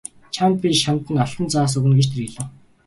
Чамд 0.35 0.55
би 0.61 0.69
шанд 0.81 1.03
нь 1.11 1.21
алтан 1.23 1.47
зоос 1.53 1.73
өгнө 1.77 1.95
гэж 1.97 2.07
тэр 2.09 2.21
хэлэв. 2.25 2.37